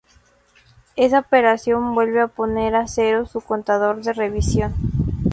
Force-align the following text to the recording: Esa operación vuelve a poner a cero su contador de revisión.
Esa 0.95 1.19
operación 1.19 1.93
vuelve 1.93 2.21
a 2.21 2.27
poner 2.27 2.73
a 2.73 2.87
cero 2.87 3.27
su 3.27 3.39
contador 3.39 4.01
de 4.01 4.13
revisión. 4.13 4.73